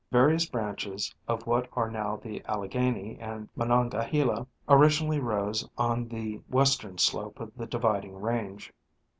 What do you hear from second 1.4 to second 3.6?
what are now the Alleghany and